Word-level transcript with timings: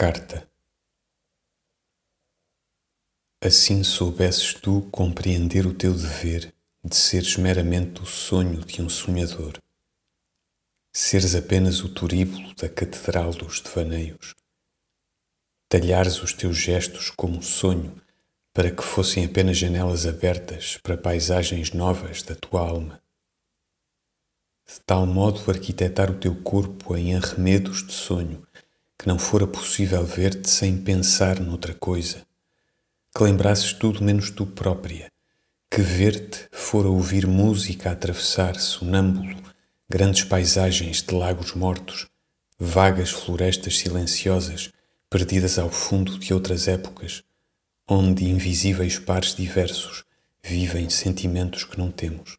Carta 0.00 0.48
Assim 3.38 3.84
soubesses 3.84 4.54
tu 4.54 4.88
compreender 4.90 5.66
o 5.66 5.74
teu 5.74 5.92
dever 5.92 6.54
de 6.82 6.96
seres 6.96 7.36
meramente 7.36 8.00
o 8.00 8.06
sonho 8.06 8.64
de 8.64 8.80
um 8.80 8.88
sonhador, 8.88 9.58
seres 10.90 11.34
apenas 11.34 11.82
o 11.84 11.90
turíbulo 11.90 12.54
da 12.54 12.66
catedral 12.66 13.32
dos 13.32 13.60
devaneios, 13.60 14.34
talhares 15.68 16.22
os 16.22 16.32
teus 16.32 16.56
gestos 16.56 17.10
como 17.10 17.36
um 17.36 17.42
sonho 17.42 18.00
para 18.54 18.70
que 18.70 18.82
fossem 18.82 19.26
apenas 19.26 19.58
janelas 19.58 20.06
abertas 20.06 20.78
para 20.78 20.96
paisagens 20.96 21.72
novas 21.72 22.22
da 22.22 22.34
tua 22.34 22.66
alma. 22.66 23.02
De 24.66 24.80
tal 24.80 25.04
modo 25.04 25.50
arquitetar 25.50 26.10
o 26.10 26.18
teu 26.18 26.34
corpo 26.36 26.96
em 26.96 27.14
arremedos 27.14 27.86
de 27.86 27.92
sonho 27.92 28.48
que 29.00 29.08
não 29.08 29.18
fora 29.18 29.46
possível 29.46 30.04
ver-te 30.04 30.50
sem 30.50 30.76
pensar 30.76 31.40
noutra 31.40 31.72
coisa, 31.72 32.22
que 33.16 33.24
lembrasses 33.24 33.72
tudo 33.72 34.04
menos 34.04 34.28
tu 34.28 34.44
própria, 34.44 35.10
que 35.70 35.80
ver-te 35.80 36.46
fora 36.52 36.86
ouvir 36.86 37.26
música 37.26 37.88
a 37.88 37.92
atravessar, 37.94 38.60
sonâmbulo, 38.60 39.42
grandes 39.88 40.24
paisagens 40.24 41.00
de 41.02 41.14
lagos 41.14 41.54
mortos, 41.54 42.08
vagas 42.58 43.08
florestas 43.08 43.78
silenciosas, 43.78 44.70
perdidas 45.08 45.58
ao 45.58 45.70
fundo 45.70 46.18
de 46.18 46.34
outras 46.34 46.68
épocas, 46.68 47.24
onde 47.88 48.26
invisíveis 48.26 48.98
pares 48.98 49.34
diversos 49.34 50.04
vivem 50.44 50.90
sentimentos 50.90 51.64
que 51.64 51.78
não 51.78 51.90
temos. 51.90 52.36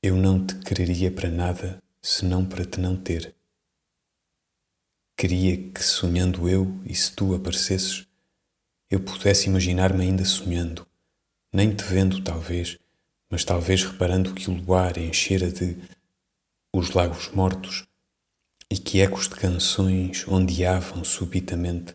Eu 0.00 0.14
não 0.14 0.46
te 0.46 0.54
quereria 0.60 1.10
para 1.10 1.28
nada 1.28 1.82
senão 2.00 2.44
para 2.44 2.64
te 2.64 2.78
não 2.78 2.94
ter 2.94 3.34
Queria 5.22 5.56
que, 5.56 5.84
sonhando 5.84 6.48
eu 6.48 6.80
e 6.84 6.92
se 6.96 7.12
tu 7.12 7.32
aparecesses, 7.32 8.08
eu 8.90 8.98
pudesse 8.98 9.46
imaginar-me 9.46 10.02
ainda 10.02 10.24
sonhando, 10.24 10.84
nem 11.52 11.72
te 11.72 11.84
vendo, 11.84 12.20
talvez, 12.24 12.76
mas 13.30 13.44
talvez 13.44 13.84
reparando 13.84 14.34
que 14.34 14.50
o 14.50 14.52
luar 14.52 14.98
enchera 14.98 15.48
de 15.48 15.78
os 16.74 16.90
lagos 16.90 17.28
mortos 17.28 17.86
e 18.68 18.76
que 18.76 19.00
ecos 19.00 19.28
de 19.28 19.36
canções 19.36 20.26
ondeavam 20.26 21.04
subitamente 21.04 21.94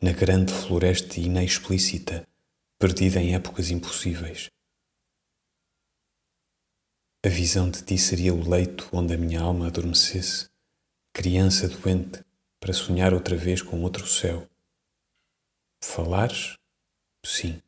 na 0.00 0.12
grande 0.12 0.52
floresta 0.52 1.18
inexplícita, 1.18 2.28
perdida 2.78 3.20
em 3.20 3.34
épocas 3.34 3.72
impossíveis. 3.72 4.50
A 7.26 7.28
visão 7.28 7.68
de 7.68 7.82
ti 7.82 7.98
seria 7.98 8.32
o 8.32 8.48
leito 8.48 8.88
onde 8.92 9.14
a 9.14 9.18
minha 9.18 9.40
alma 9.40 9.66
adormecesse, 9.66 10.48
criança 11.12 11.66
doente, 11.66 12.27
para 12.60 12.72
sonhar 12.72 13.14
outra 13.14 13.36
vez 13.36 13.62
com 13.62 13.82
outro 13.82 14.06
céu. 14.06 14.48
Falares? 15.82 16.56
Sim, 17.24 17.62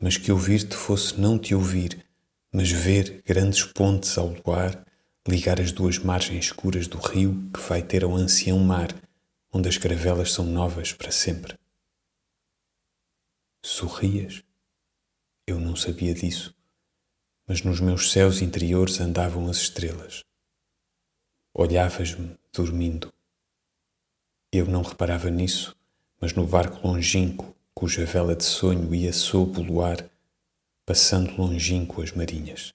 mas 0.00 0.16
que 0.16 0.32
ouvir-te 0.32 0.74
fosse 0.74 1.20
não 1.20 1.38
te 1.38 1.54
ouvir, 1.54 2.04
mas 2.52 2.70
ver 2.70 3.22
grandes 3.24 3.64
pontes 3.64 4.16
ao 4.16 4.28
luar, 4.28 4.84
ligar 5.26 5.60
as 5.60 5.72
duas 5.72 5.98
margens 5.98 6.46
escuras 6.46 6.86
do 6.86 6.98
rio 6.98 7.50
que 7.52 7.60
vai 7.60 7.82
ter 7.82 8.04
ao 8.04 8.14
ancião 8.14 8.58
mar, 8.58 8.88
onde 9.52 9.68
as 9.68 9.78
caravelas 9.78 10.32
são 10.32 10.44
novas 10.44 10.92
para 10.92 11.10
sempre. 11.10 11.58
Sorrias? 13.64 14.42
Eu 15.46 15.58
não 15.58 15.76
sabia 15.76 16.14
disso, 16.14 16.54
mas 17.46 17.62
nos 17.62 17.80
meus 17.80 18.12
céus 18.12 18.40
interiores 18.40 19.00
andavam 19.00 19.48
as 19.48 19.58
estrelas. 19.58 20.22
Olhavas-me 21.54 22.36
dormindo. 22.52 23.12
Eu 24.56 24.66
não 24.66 24.82
reparava 24.82 25.28
nisso, 25.30 25.74
mas 26.20 26.32
no 26.32 26.46
barco 26.46 26.86
longínquo, 26.86 27.52
cuja 27.74 28.04
vela 28.04 28.36
de 28.36 28.44
sonho 28.44 28.94
ia 28.94 29.12
sob 29.12 29.58
o 29.58 29.64
luar, 29.64 30.08
passando 30.86 31.36
longínquo 31.36 32.00
as 32.00 32.12
marinhas. 32.12 32.72